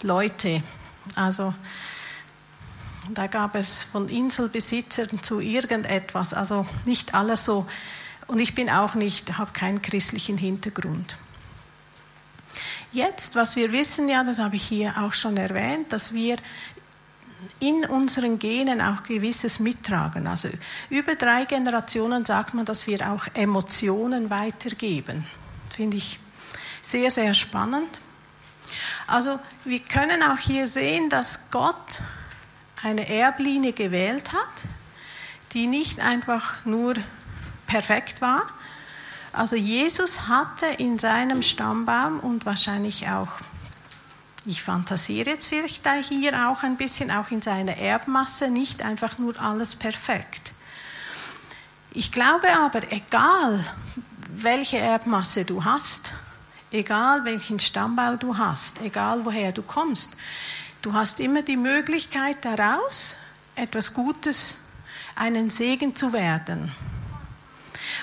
Leute. 0.01 0.63
Also 1.15 1.53
da 3.12 3.27
gab 3.27 3.53
es 3.53 3.84
von 3.84 4.10
Inselbesitzern 4.10 5.22
zu 5.22 5.41
irgendetwas. 5.41 6.34
Also 6.34 6.65
nicht 6.86 7.13
alles 7.13 7.46
so 7.46 7.67
und 8.32 8.40
ich 8.40 8.56
bin 8.56 8.70
auch 8.70 8.96
nicht, 8.96 9.38
habe 9.38 9.52
keinen 9.52 9.82
christlichen 9.82 10.38
Hintergrund. 10.38 11.18
Jetzt, 12.94 13.36
was 13.36 13.58
wir 13.58 13.74
wissen, 13.74 14.08
ja, 14.08 14.24
das 14.24 14.40
habe 14.40 14.56
ich 14.56 14.64
hier 14.64 14.98
auch 14.98 15.12
schon 15.12 15.36
erwähnt, 15.36 15.92
dass 15.92 16.14
wir 16.14 16.38
in 17.60 17.84
unseren 17.84 18.40
Genen 18.40 18.80
auch 18.80 19.04
gewisses 19.04 19.60
mittragen. 19.60 20.28
Also 20.28 20.48
über 20.90 21.16
drei 21.16 21.44
Generationen 21.44 22.24
sagt 22.24 22.54
man, 22.54 22.64
dass 22.64 22.88
wir 22.88 23.12
auch 23.12 23.28
Emotionen 23.34 24.30
weitergeben. 24.30 25.26
Finde 25.76 25.98
ich 25.98 26.18
sehr, 26.82 27.12
sehr 27.12 27.34
spannend. 27.34 28.00
Also 29.08 29.42
wir 29.66 29.80
können 29.80 30.24
auch 30.24 30.38
hier 30.38 30.68
sehen, 30.68 31.10
dass 31.10 31.50
Gott 31.50 32.02
eine 32.82 33.10
Erblinie 33.10 33.74
gewählt 33.74 34.32
hat, 34.32 34.64
die 35.52 35.68
nicht 35.68 36.00
einfach 36.00 36.64
nur 36.66 36.96
perfekt 37.72 38.20
war. 38.20 38.48
Also 39.32 39.56
Jesus 39.56 40.28
hatte 40.28 40.66
in 40.66 41.00
seinem 41.00 41.42
Stammbaum 41.42 42.20
und 42.20 42.46
wahrscheinlich 42.46 43.08
auch, 43.08 43.30
ich 44.46 44.62
fantasiere 44.62 45.30
jetzt 45.30 45.48
vielleicht 45.48 46.10
hier 46.10 46.50
auch 46.50 46.63
ein 46.63 46.75
bisschen, 46.75 47.12
auch 47.12 47.32
in 47.32 47.42
seiner 47.42 47.78
Erbmasse, 47.78 48.50
nicht 48.50 48.82
einfach 48.82 49.20
nur 49.20 49.40
alles 49.40 49.75
perfekt. 49.75 50.51
Ich 51.92 52.12
glaube 52.12 52.54
aber, 52.54 52.92
egal 52.92 53.63
welche 54.34 54.78
Erbmasse 54.78 55.46
du 55.46 55.63
hast, 55.63 56.13
egal 56.72 57.24
welchen 57.24 57.60
Stammbau 57.60 58.18
du 58.18 58.38
hast, 58.38 58.82
egal 58.82 59.24
woher 59.24 59.54
du 59.54 59.62
kommst, 59.62 60.18
du 60.82 60.92
hast 60.92 61.22
immer 61.22 61.42
die 61.42 61.58
Möglichkeit 61.58 62.44
daraus, 62.44 63.16
etwas 63.56 63.94
Gutes, 63.94 64.58
einen 65.16 65.50
Segen 65.50 65.96
zu 65.96 66.12
werden. 66.12 66.74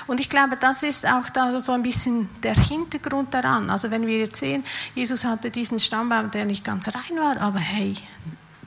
Und 0.07 0.21
ich 0.21 0.31
glaube, 0.31 0.57
das 0.57 0.83
ist 0.83 1.07
auch 1.07 1.28
da 1.28 1.59
so 1.59 1.73
ein 1.73 1.83
bisschen 1.83 2.28
der 2.43 2.55
Hintergrund 2.55 3.35
daran. 3.35 3.71
Also 3.71 3.90
wenn 3.90 4.07
wir 4.07 4.19
jetzt 4.19 4.37
sehen, 4.37 4.64
Jesus 4.95 5.25
hatte 5.25 5.50
diesen 5.50 5.81
Stammbaum, 5.81 6.31
der 6.31 6.45
nicht 6.45 6.64
ganz 6.64 6.88
rein 6.88 7.19
war, 7.19 7.40
aber 7.40 7.59
hey, 7.59 7.95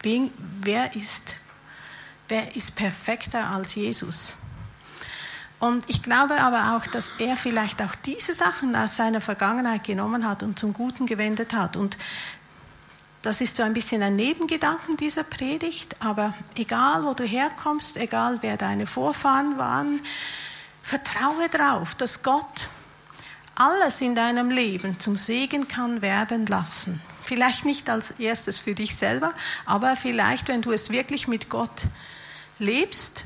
wer 0.03 0.95
ist, 0.95 1.35
wer 2.27 2.55
ist 2.55 2.75
perfekter 2.75 3.49
als 3.49 3.75
Jesus? 3.75 4.35
Und 5.59 5.83
ich 5.87 6.01
glaube 6.01 6.41
aber 6.41 6.75
auch, 6.75 6.87
dass 6.87 7.11
er 7.19 7.37
vielleicht 7.37 7.83
auch 7.83 7.93
diese 7.93 8.33
Sachen 8.33 8.75
aus 8.75 8.95
seiner 8.95 9.21
Vergangenheit 9.21 9.83
genommen 9.83 10.27
hat 10.27 10.41
und 10.41 10.57
zum 10.57 10.73
Guten 10.73 11.05
gewendet 11.05 11.53
hat. 11.53 11.77
Und 11.77 11.99
das 13.21 13.41
ist 13.41 13.55
so 13.55 13.61
ein 13.61 13.73
bisschen 13.73 14.01
ein 14.01 14.15
Nebengedanken 14.15 14.97
dieser 14.97 15.23
Predigt, 15.23 15.95
aber 15.99 16.33
egal, 16.55 17.03
wo 17.03 17.13
du 17.13 17.23
herkommst, 17.23 17.95
egal, 17.97 18.39
wer 18.41 18.57
deine 18.57 18.87
Vorfahren 18.87 19.59
waren, 19.59 20.01
Vertraue 20.81 21.49
darauf, 21.49 21.95
dass 21.95 22.23
Gott 22.23 22.67
alles 23.55 24.01
in 24.01 24.15
deinem 24.15 24.49
Leben 24.49 24.99
zum 24.99 25.17
Segen 25.17 25.67
kann 25.67 26.01
werden 26.01 26.45
lassen. 26.45 27.01
Vielleicht 27.23 27.65
nicht 27.65 27.89
als 27.89 28.11
erstes 28.11 28.59
für 28.59 28.73
dich 28.73 28.95
selber, 28.95 29.33
aber 29.65 29.95
vielleicht, 29.95 30.47
wenn 30.47 30.61
du 30.61 30.71
es 30.71 30.89
wirklich 30.89 31.27
mit 31.27 31.49
Gott 31.49 31.85
lebst 32.59 33.25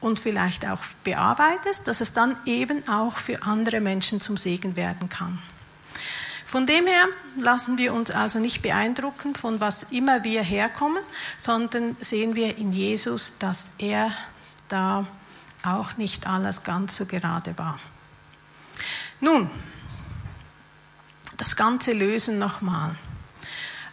und 0.00 0.18
vielleicht 0.18 0.66
auch 0.66 0.80
bearbeitest, 1.04 1.86
dass 1.86 2.00
es 2.00 2.12
dann 2.12 2.36
eben 2.46 2.88
auch 2.88 3.18
für 3.18 3.42
andere 3.42 3.80
Menschen 3.80 4.20
zum 4.20 4.36
Segen 4.36 4.76
werden 4.76 5.08
kann. 5.08 5.38
Von 6.44 6.66
dem 6.66 6.88
her 6.88 7.06
lassen 7.36 7.78
wir 7.78 7.94
uns 7.94 8.10
also 8.10 8.40
nicht 8.40 8.60
beeindrucken 8.60 9.36
von 9.36 9.60
was 9.60 9.86
immer 9.90 10.24
wir 10.24 10.42
herkommen, 10.42 11.02
sondern 11.38 11.96
sehen 12.00 12.34
wir 12.34 12.58
in 12.58 12.72
Jesus, 12.72 13.34
dass 13.38 13.66
er 13.78 14.10
da 14.68 15.06
auch 15.62 15.96
nicht 15.96 16.26
alles 16.26 16.62
ganz 16.62 16.96
so 16.96 17.06
gerade 17.06 17.56
war. 17.58 17.78
Nun, 19.20 19.50
das 21.36 21.56
ganze 21.56 21.92
Lösen 21.92 22.38
nochmal. 22.38 22.94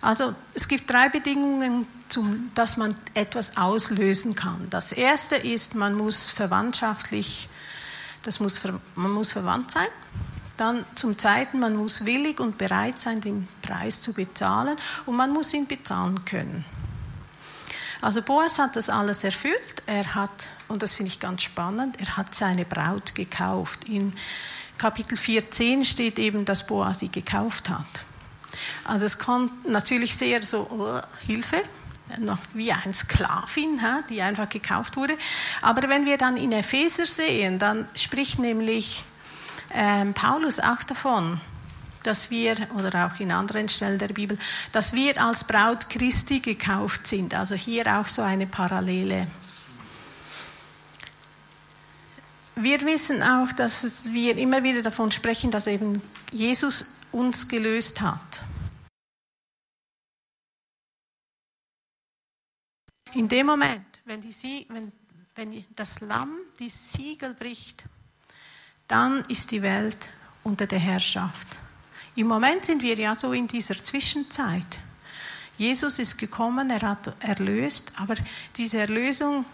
Also 0.02 0.36
es 0.54 0.68
gibt 0.68 0.90
drei 0.90 1.10
Bedingungen, 1.10 1.88
zum, 2.10 2.52
dass 2.56 2.78
man 2.78 2.96
etwas 3.14 3.58
auslösen 3.58 4.36
kann. 4.36 4.68
Das 4.70 4.92
erste 4.92 5.36
ist, 5.36 5.76
man 5.76 5.94
muss 5.94 6.30
verwandtschaftlich, 6.30 7.50
das 8.24 8.40
muss, 8.40 8.62
man 8.96 9.12
muss 9.12 9.34
verwandt 9.34 9.72
sein. 9.72 9.88
Dann 10.56 10.86
zum 10.96 11.18
Zweiten, 11.18 11.60
man 11.60 11.76
muss 11.76 12.06
willig 12.06 12.40
und 12.40 12.58
bereit 12.58 12.98
sein, 13.00 13.22
den 13.22 13.48
Preis 13.62 14.02
zu 14.02 14.14
bezahlen 14.14 14.78
und 15.06 15.16
man 15.16 15.32
muss 15.32 15.54
ihn 15.54 15.68
bezahlen 15.68 16.26
können. 16.26 16.66
Also 18.02 18.22
Boas 18.22 18.60
hat 18.60 18.76
das 18.76 18.90
alles 18.90 19.24
erfüllt. 19.24 19.84
Er 19.86 20.16
hat, 20.16 20.48
und 20.68 20.84
das 20.84 20.96
finde 20.96 21.12
ich 21.12 21.20
ganz 21.20 21.44
spannend, 21.44 22.00
er 22.00 22.18
hat 22.18 22.36
seine 22.36 22.66
Braut 22.66 23.16
gekauft. 23.16 23.86
In 23.86 24.14
Kapitel 24.78 25.18
14 25.18 25.84
steht 25.84 26.20
eben, 26.20 26.46
dass 26.46 26.68
Boas 26.68 27.00
sie 27.00 27.10
gekauft 27.10 27.70
hat. 27.70 27.86
Also 28.84 29.06
es 29.06 29.18
kommt 29.18 29.68
natürlich 29.68 30.16
sehr 30.16 30.42
so, 30.42 30.68
oh, 30.70 31.26
Hilfe, 31.26 31.64
noch 32.20 32.40
wie 32.54 32.72
ein 32.72 32.94
Sklavin, 32.94 33.80
die 34.10 34.22
einfach 34.22 34.50
gekauft 34.50 34.96
wurde. 34.96 35.18
Aber 35.62 35.90
wenn 35.90 36.06
wir 36.06 36.18
dann 36.18 36.38
in 36.38 36.52
Epheser 36.52 37.06
sehen, 37.06 37.60
dann 37.60 37.88
spricht 37.96 38.40
nämlich 38.40 39.04
ähm, 39.74 40.14
Paulus 40.14 40.60
auch 40.60 40.84
davon, 40.84 41.42
dass 42.04 42.30
wir, 42.30 42.56
oder 42.76 43.08
auch 43.08 43.20
in 43.20 43.32
anderen 43.32 43.70
Stellen 43.70 44.00
der 44.00 44.10
Bibel, 44.10 44.38
dass 44.72 44.94
wir 44.94 45.22
als 45.22 45.44
Braut 45.44 45.90
Christi 45.90 46.40
gekauft 46.40 47.08
sind. 47.08 47.34
Also 47.34 47.56
hier 47.56 48.00
auch 48.00 48.08
so 48.08 48.22
eine 48.22 48.48
Parallele. 48.48 49.28
Wir 52.56 52.82
wissen 52.82 53.22
auch, 53.22 53.52
dass 53.52 54.12
wir 54.12 54.38
immer 54.38 54.64
wieder 54.64 54.82
davon 54.82 55.12
sprechen, 55.12 55.52
dass 55.52 55.68
eben 55.68 56.02
Jesus 56.32 56.92
uns 57.12 57.48
gelöst 57.48 58.02
hat. 58.02 58.44
In 63.14 63.28
dem 63.28 63.46
Moment, 63.46 63.86
wenn, 64.06 64.22
die, 64.22 64.66
wenn, 64.70 64.92
wenn 65.36 65.66
das 65.76 66.02
Lamm 66.02 66.38
die 66.60 66.70
Siegel 66.70 67.34
bricht, 67.34 67.84
dann 68.88 69.24
ist 69.26 69.52
die 69.52 69.62
Welt 69.62 70.10
unter 70.44 70.66
der 70.66 70.80
Herrschaft. 70.80 71.48
Im 72.18 72.26
Moment 72.26 72.66
sind 72.66 72.82
wir 72.82 72.96
ja 72.96 73.14
so 73.14 73.32
in 73.32 73.48
dieser 73.48 73.76
Zwischenzeit. 73.76 74.80
Jesus 75.56 76.00
ist 76.00 76.18
gekommen, 76.18 76.72
er 76.72 76.82
hat 76.82 77.14
erlöst, 77.20 77.94
aber 77.96 78.16
diese 78.56 78.80
Erlösung 78.80 79.46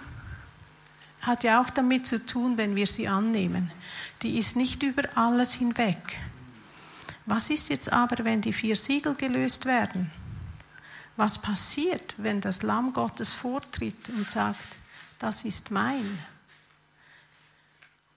hat 1.19 1.43
ja 1.43 1.61
auch 1.61 1.69
damit 1.69 2.07
zu 2.07 2.25
tun, 2.25 2.57
wenn 2.57 2.77
wir 2.77 2.87
sie 2.87 3.09
annehmen. 3.09 3.69
Die 4.21 4.39
ist 4.39 4.55
nicht 4.55 4.81
über 4.81 5.03
alles 5.17 5.55
hinweg. 5.55 6.19
Was 7.25 7.49
ist 7.49 7.67
jetzt 7.67 7.91
aber, 7.91 8.23
wenn 8.23 8.39
die 8.39 8.53
vier 8.53 8.77
Siegel 8.77 9.15
gelöst 9.15 9.65
werden? 9.65 10.09
Was 11.17 11.41
passiert, 11.41 12.15
wenn 12.17 12.39
das 12.39 12.63
Lamm 12.63 12.93
Gottes 12.93 13.33
vortritt 13.33 14.07
und 14.07 14.29
sagt, 14.29 14.77
das 15.19 15.43
ist 15.43 15.69
mein? 15.69 16.17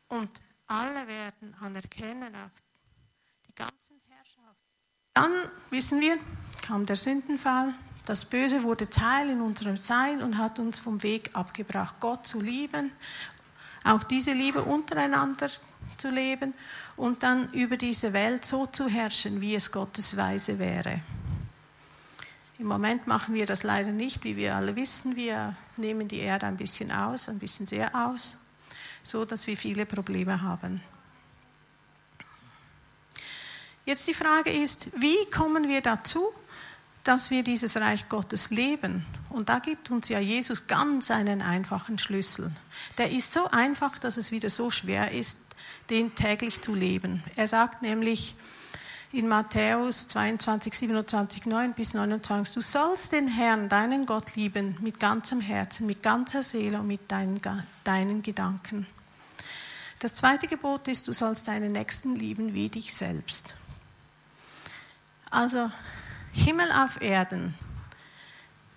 Und 0.07 0.31
alle 0.69 1.05
werden 1.09 1.53
anerkennen 1.61 2.33
die 3.49 3.55
ganzen. 3.57 3.96
Dann 5.17 5.33
wissen 5.71 6.03
wir, 6.03 6.19
kam 6.61 6.85
der 6.85 6.97
Sündenfall, 6.97 7.73
das 8.05 8.27
Böse 8.27 8.63
wurde 8.63 8.91
Teil 8.91 9.31
in 9.31 9.41
unserem 9.41 9.79
Sein 9.79 10.23
und 10.23 10.37
hat 10.37 10.59
uns 10.59 10.79
vom 10.79 11.03
Weg 11.03 11.31
abgebracht, 11.33 11.95
Gott 12.01 12.27
zu 12.27 12.39
lieben, 12.39 12.93
auch 13.83 14.03
diese 14.03 14.33
Liebe 14.33 14.61
untereinander 14.61 15.49
zu 15.97 16.11
leben 16.11 16.53
und 16.99 17.23
dann 17.23 17.51
über 17.55 17.79
diese 17.79 18.13
Welt 18.13 18.45
so 18.45 18.67
zu 18.67 18.89
herrschen, 18.89 19.41
wie 19.41 19.55
es 19.55 19.73
Gottes 19.73 20.19
Weise 20.19 20.59
wäre. 20.59 21.01
Im 22.59 22.67
Moment 22.67 23.07
machen 23.07 23.35
wir 23.35 23.47
das 23.47 23.63
leider 23.63 23.93
nicht, 23.93 24.23
wie 24.23 24.37
wir 24.37 24.55
alle 24.55 24.77
wissen. 24.77 25.17
Wir 25.17 25.57
nehmen 25.79 26.09
die 26.09 26.19
Erde 26.19 26.45
ein 26.45 26.59
bisschen 26.59 26.93
aus, 26.93 27.31
ein 27.31 27.39
bisschen 27.39 27.67
sehr 27.67 27.95
aus, 27.95 28.37
so 29.03 29.25
dass 29.25 29.47
wir 29.47 29.57
viele 29.57 29.87
Probleme 29.87 30.43
haben. 30.43 30.83
Jetzt 33.87 34.07
die 34.09 34.15
Frage 34.15 34.51
ist, 34.51 34.89
wie 34.97 35.31
kommen 35.31 35.69
wir 35.69 35.81
dazu, 35.81 36.33
dass 37.07 37.31
wir 37.31 37.45
dieses 37.45 37.77
Reich 37.77 38.09
Gottes 38.09 38.51
leben. 38.51 39.07
Und 39.31 39.49
da 39.49 39.61
gibt 39.61 39.93
uns 39.93 40.09
ja 40.09 40.19
Jesus 40.19 40.67
ganz 40.67 41.13
einen 41.13 41.41
einfachen 41.41 41.99
Schlüssel. 41.99 42.51
Der 42.99 43.13
ist 43.13 43.33
so 43.33 43.47
einfach, 43.47 43.99
dass 43.99 44.17
es 44.17 44.33
wieder 44.33 44.51
so 44.51 44.71
schwer 44.71 45.13
ist, 45.13 45.39
den 45.89 46.17
täglich 46.17 46.63
zu 46.63 46.75
leben. 46.75 47.23
Er 47.37 47.47
sagt 47.47 47.83
nämlich 47.83 48.35
in 49.13 49.29
Matthäus 49.29 50.09
22, 50.09 50.75
27, 50.75 51.47
9 51.47 51.75
bis 51.75 51.95
29, 51.95 52.55
du 52.55 52.61
sollst 52.61 53.13
den 53.13 53.29
Herrn, 53.29 53.69
deinen 53.69 54.05
Gott 54.05 54.35
lieben, 54.35 54.77
mit 54.81 54.99
ganzem 54.99 55.41
Herzen, 55.41 55.87
mit 55.87 56.03
ganzer 56.03 56.43
Seele 56.43 56.81
und 56.81 56.89
mit 56.89 57.13
deinen, 57.13 57.41
deinen 57.85 58.23
Gedanken. 58.23 58.85
Das 60.01 60.15
zweite 60.15 60.49
Gebot 60.49 60.89
ist, 60.89 61.07
du 61.07 61.13
sollst 61.13 61.47
deinen 61.47 61.71
Nächsten 61.71 62.17
lieben 62.17 62.53
wie 62.53 62.69
dich 62.69 62.93
selbst. 62.93 63.55
Also 65.31 65.71
Himmel 66.33 66.71
auf 66.73 67.01
Erden 67.01 67.55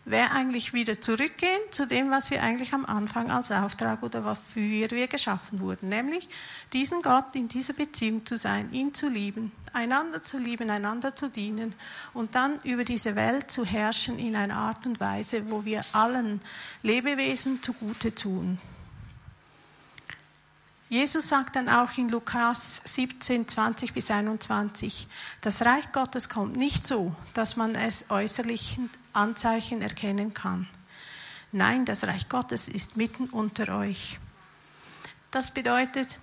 wäre 0.10 0.32
eigentlich 0.32 0.74
wieder 0.74 1.00
zurückgehen 1.00 1.60
zu 1.72 1.86
dem, 1.86 2.10
was 2.10 2.32
wir 2.32 2.41
eigentlich 2.41 2.74
am 2.74 2.86
Anfang 2.86 3.29
als 3.29 3.51
Auftrag 3.51 4.01
oder 4.01 4.25
wofür 4.25 4.89
wir 4.89 5.08
geschaffen 5.08 5.60
wurden, 5.60 5.89
nämlich 5.89 6.27
diesen 6.74 7.01
Gott 7.03 7.36
in 7.36 7.48
dieser 7.48 7.74
Beziehung 7.74 8.25
zu 8.25 8.38
sein, 8.38 8.72
ihn 8.74 8.94
zu 8.94 9.08
lieben, 9.08 9.51
einander 9.72 10.24
zu 10.24 10.39
lieben, 10.39 10.70
einander 10.70 11.15
zu 11.15 11.29
dienen 11.29 11.75
und 12.13 12.34
dann 12.34 12.60
über 12.63 12.84
diese 12.84 13.15
Welt 13.15 13.51
zu 13.51 13.65
herrschen 13.65 14.18
in 14.18 14.36
einer 14.36 14.56
Art 14.56 14.86
und 14.88 15.00
Weise, 15.00 15.51
wo 15.51 15.63
wir 15.63 15.84
allen 15.94 16.41
Lebewesen 16.82 17.62
zugute 17.62 18.15
tun. 18.15 18.58
Jesus 20.89 21.27
sagt 21.27 21.55
dann 21.55 21.69
auch 21.69 21.96
in 22.00 22.10
Lukas 22.10 22.81
17, 22.84 23.48
20 23.48 23.93
bis 23.93 24.10
21, 24.10 25.08
das 25.39 25.62
Reich 25.62 25.91
Gottes 25.91 26.29
kommt 26.29 26.55
nicht 26.55 26.88
so, 26.88 27.15
dass 27.36 27.55
man 27.55 27.75
es 27.75 28.10
äußerlichen 28.10 28.89
Anzeichen 29.13 29.84
erkennen 29.84 30.34
kann. 30.34 30.67
Nein, 31.51 31.86
das 31.86 32.05
Reich 32.05 32.27
Gottes 32.27 32.67
ist 32.67 32.97
mitten 32.97 33.25
unter 33.30 33.78
euch. 33.78 34.19
Das 35.30 35.52
bedeutet, 35.52 36.17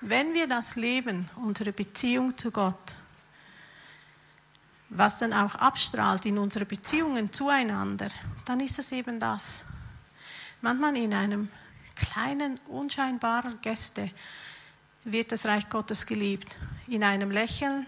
wenn 0.00 0.34
wir 0.34 0.46
das 0.46 0.76
Leben, 0.76 1.28
unsere 1.34 1.72
Beziehung 1.72 2.38
zu 2.38 2.52
Gott, 2.52 2.94
was 4.88 5.18
dann 5.18 5.32
auch 5.32 5.56
abstrahlt 5.56 6.26
in 6.26 6.38
unsere 6.38 6.64
Beziehungen 6.64 7.32
zueinander, 7.32 8.08
dann 8.44 8.60
ist 8.60 8.78
es 8.78 8.92
eben 8.92 9.18
das. 9.18 9.64
Manchmal 10.60 10.96
in 10.96 11.12
einem 11.12 11.48
kleinen, 11.96 12.60
unscheinbaren 12.68 13.60
Gäste 13.60 14.10
wird 15.04 15.32
das 15.32 15.46
Reich 15.46 15.68
Gottes 15.70 16.06
geliebt. 16.06 16.56
In 16.86 17.02
einem 17.02 17.30
Lächeln, 17.30 17.86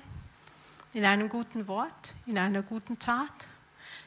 in 0.92 1.04
einem 1.04 1.28
guten 1.28 1.68
Wort, 1.68 2.14
in 2.26 2.38
einer 2.38 2.62
guten 2.62 2.98
Tat. 2.98 3.46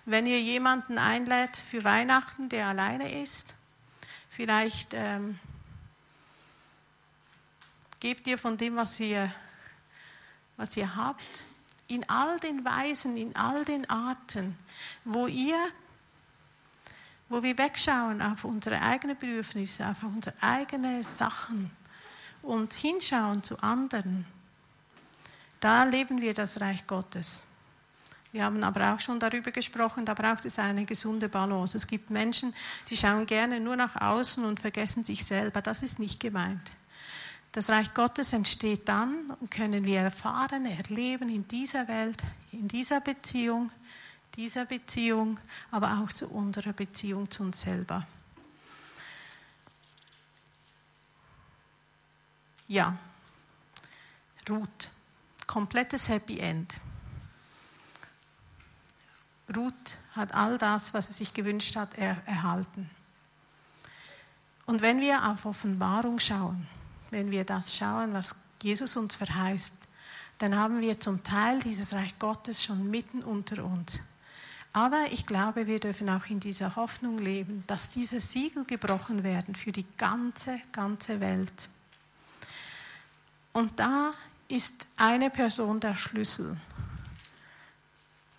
Wenn 0.06 0.26
ihr 0.26 0.42
jemanden 0.42 0.98
einlädt 0.98 1.56
für 1.56 1.84
Weihnachten, 1.84 2.50
der 2.50 2.68
alleine 2.68 3.22
ist, 3.22 3.54
vielleicht 4.30 4.94
ähm, 4.94 5.40
gebt 8.00 8.28
ihr 8.28 8.38
von 8.38 8.58
dem, 8.58 8.76
was 8.76 9.00
ihr, 9.00 9.32
was 10.58 10.76
ihr 10.76 10.96
habt, 10.96 11.46
in 11.88 12.10
all 12.10 12.40
den 12.40 12.66
Weisen, 12.66 13.18
in 13.18 13.36
all 13.36 13.64
den 13.66 13.90
Arten, 13.90 14.58
wo 15.04 15.28
ihr 15.28 15.60
wo 17.32 17.42
wir 17.42 17.58
wegschauen 17.58 18.22
auf 18.22 18.44
unsere 18.44 18.82
eigenen 18.82 19.18
Bedürfnisse, 19.18 19.88
auf 19.88 20.04
unsere 20.04 20.36
eigenen 20.42 21.04
Sachen 21.16 21.72
und 22.42 22.74
hinschauen 22.74 23.42
zu 23.42 23.58
anderen, 23.64 24.26
da 25.62 25.84
leben 25.84 26.22
wir 26.22 26.34
das 26.34 26.60
Reich 26.60 26.86
Gottes. 26.88 27.46
Wir 28.34 28.46
haben 28.46 28.64
aber 28.64 28.94
auch 28.94 29.00
schon 29.00 29.20
darüber 29.20 29.52
gesprochen, 29.52 30.06
da 30.06 30.14
braucht 30.14 30.46
es 30.46 30.58
eine 30.58 30.86
gesunde 30.86 31.30
Balance. 31.30 31.78
Es 31.78 31.88
gibt 31.88 32.10
Menschen, 32.10 32.54
die 32.90 32.98
schauen 32.98 33.26
gerne 33.26 33.60
nur 33.60 33.76
nach 33.76 33.96
außen 33.96 34.44
und 34.44 34.60
vergessen 34.60 35.04
sich 35.04 35.26
selber. 35.26 35.62
Das 35.62 35.84
ist 35.84 36.00
nicht 36.00 36.20
gemeint. 36.20 36.72
Das 37.52 37.70
Reich 37.70 37.94
Gottes 37.94 38.32
entsteht 38.32 38.88
dann 38.88 39.32
und 39.42 39.52
können 39.52 39.84
wir 39.84 40.00
erfahren, 40.00 40.66
erleben 40.66 41.30
in 41.30 41.48
dieser 41.48 41.90
Welt, 41.90 42.22
in 42.54 42.70
dieser 42.70 43.02
Beziehung, 43.02 43.72
dieser 44.36 44.66
Beziehung, 44.66 45.40
aber 45.72 46.00
auch 46.00 46.12
zu 46.12 46.28
unserer 46.30 46.74
Beziehung 46.74 47.30
zu 47.30 47.44
uns 47.44 47.62
selber. 47.62 48.08
Ja, 52.68 52.98
Ruth, 54.50 54.90
komplettes 55.46 56.08
Happy 56.08 56.40
End. 56.40 56.78
Ruth 59.54 60.00
hat 60.16 60.34
all 60.34 60.58
das, 60.58 60.94
was 60.94 61.08
sie 61.08 61.14
sich 61.14 61.34
gewünscht 61.34 61.76
hat, 61.76 61.98
er 61.98 62.26
erhalten. 62.26 62.90
Und 64.66 64.82
wenn 64.82 65.02
wir 65.02 65.30
auf 65.30 65.46
Offenbarung 65.46 66.20
schauen, 66.20 66.66
wenn 67.10 67.30
wir 67.30 67.44
das 67.44 67.76
schauen, 67.76 68.14
was 68.14 68.36
Jesus 68.62 68.96
uns 68.96 69.16
verheißt, 69.16 69.74
dann 70.38 70.56
haben 70.56 70.80
wir 70.80 71.00
zum 71.00 71.24
Teil 71.24 71.60
dieses 71.60 71.94
Reich 71.94 72.18
Gottes 72.18 72.64
schon 72.64 72.90
mitten 72.90 73.22
unter 73.22 73.64
uns. 73.66 74.02
Aber 74.74 75.08
ich 75.12 75.26
glaube, 75.26 75.68
wir 75.68 75.80
dürfen 75.80 76.10
auch 76.10 76.28
in 76.28 76.40
dieser 76.40 76.76
Hoffnung 76.78 77.18
leben, 77.18 77.64
dass 77.68 77.90
diese 77.90 78.22
Siegel 78.22 78.64
gebrochen 78.64 79.24
werden 79.24 79.54
für 79.56 79.74
die 79.74 79.86
ganze, 79.98 80.62
ganze 80.72 81.20
Welt. 81.20 81.68
Und 83.52 83.80
da 83.80 84.14
ist 84.48 84.88
eine 84.96 85.30
Person 85.30 85.82
der 85.82 85.96
Schlüssel. 85.96 86.56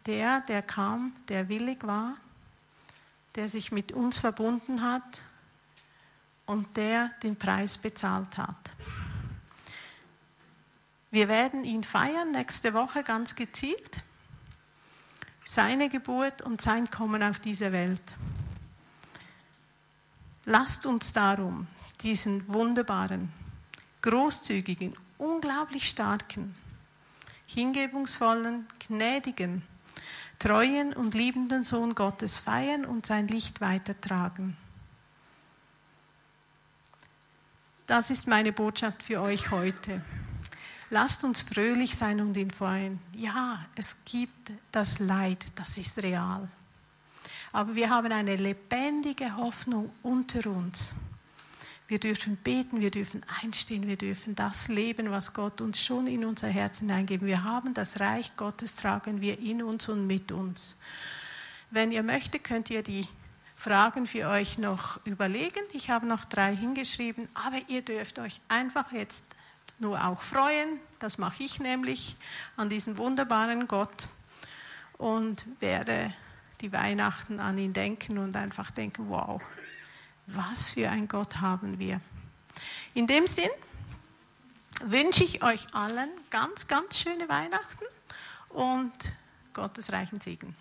Der, 0.07 0.40
der 0.40 0.62
kam, 0.62 1.12
der 1.29 1.49
willig 1.49 1.87
war, 1.87 2.16
der 3.35 3.49
sich 3.49 3.71
mit 3.71 3.92
uns 3.92 4.18
verbunden 4.18 4.83
hat 4.83 5.23
und 6.47 6.77
der 6.77 7.11
den 7.23 7.37
Preis 7.37 7.77
bezahlt 7.77 8.38
hat. 8.38 8.73
Wir 11.11 11.29
werden 11.29 11.64
ihn 11.64 11.85
feiern 11.85 12.31
nächste 12.31 12.73
Woche 12.73 13.03
ganz 13.03 13.37
gezielt 13.37 14.03
seine 15.44 15.88
Geburt 15.88 16.42
und 16.42 16.61
sein 16.61 16.90
Kommen 16.90 17.22
auf 17.22 17.40
diese 17.40 17.72
Welt. 17.72 18.02
Lasst 20.44 20.87
uns 20.87 21.12
darum 21.12 21.66
diesen 22.02 22.52
wunderbaren, 22.52 23.33
großzügigen, 24.02 24.94
unglaublich 25.18 25.88
starken, 25.88 26.55
hingebungsvollen, 27.46 28.66
gnädigen, 28.88 29.62
treuen 30.38 30.92
und 30.92 31.14
liebenden 31.14 31.62
Sohn 31.62 31.94
Gottes 31.94 32.40
feiern 32.40 32.85
und 32.85 33.07
sein 33.07 33.28
Licht 33.28 33.61
weitertragen. 33.61 34.57
Das 37.87 38.11
ist 38.11 38.26
meine 38.26 38.52
Botschaft 38.52 39.02
für 39.02 39.20
euch 39.20 39.50
heute. 39.50 40.02
Lasst 40.92 41.24
uns 41.24 41.40
fröhlich 41.40 41.96
sein 41.96 42.20
und 42.20 42.37
ihn 42.37 42.50
freuen. 42.50 42.98
Ja, 43.14 43.64
es 43.74 43.96
gibt 44.05 44.52
das 44.72 44.98
Leid, 44.98 45.42
das 45.55 45.78
ist 45.78 46.02
real. 46.02 46.46
Aber 47.50 47.74
wir 47.74 47.88
haben 47.88 48.12
eine 48.12 48.37
lebendige 48.37 49.35
Hoffnung 49.38 49.90
unter 50.02 50.50
uns. 50.50 50.94
Wir 51.88 51.98
dürfen 51.98 52.37
beten, 52.37 52.83
wir 52.83 52.90
dürfen 52.90 53.24
einstehen, 53.40 53.87
wir 53.87 53.96
dürfen 53.96 54.35
das 54.35 54.68
leben, 54.68 55.11
was 55.11 55.33
Gott 55.33 55.62
uns 55.62 55.83
schon 55.83 56.07
in 56.07 56.26
unser 56.26 56.48
Herz 56.48 56.81
hineingeben. 56.81 57.26
Wir 57.26 57.42
haben 57.42 57.72
das 57.72 57.98
Reich 57.98 58.37
Gottes, 58.37 58.74
tragen 58.76 59.22
wir 59.22 59.38
in 59.38 59.62
uns 59.62 59.88
und 59.88 60.07
mit 60.07 60.31
uns. 60.31 60.76
Wenn 61.70 61.90
ihr 61.90 62.02
möchtet, 62.02 62.44
könnt 62.44 62.68
ihr 62.68 62.83
die 62.83 63.09
Fragen 63.57 64.07
für 64.07 64.28
euch 64.28 64.59
noch 64.59 65.00
überlegen. 65.07 65.62
Ich 65.72 65.88
habe 65.88 66.05
noch 66.05 66.26
drei 66.26 66.55
hingeschrieben, 66.55 67.31
aber 67.33 67.62
ihr 67.68 67.81
dürft 67.81 68.18
euch 68.18 68.42
einfach 68.48 68.92
jetzt 68.92 69.24
nur 69.83 70.03
auch 70.03 70.23
freuen. 70.23 70.81
Das 70.99 71.18
mache 71.18 71.42
ich 71.42 71.61
nämlich 71.61 72.16
an 72.57 72.71
diesem 72.71 72.97
wunderbaren 72.97 73.68
Gott 73.68 74.09
und 74.97 75.47
werde 75.61 76.14
die 76.61 76.73
Weihnachten 76.73 77.40
an 77.40 77.59
ihn 77.59 77.73
denken 77.73 78.18
und 78.18 78.37
einfach 78.37 78.71
denken, 78.71 79.11
wow, 79.11 79.42
was 80.29 80.71
für 80.71 80.88
ein 80.88 81.09
Gott 81.09 81.40
haben 81.40 81.79
wir. 81.79 82.01
In 82.95 83.09
dem 83.09 83.27
Sinn 83.27 83.51
wünsche 84.85 85.25
ich 85.25 85.42
euch 85.42 85.75
allen 85.75 86.11
ganz, 86.31 86.68
ganz 86.68 86.99
schöne 86.99 87.29
Weihnachten 87.29 87.85
und 88.51 88.92
Gottes 89.53 89.92
reichen 89.92 90.21
Segen. 90.21 90.55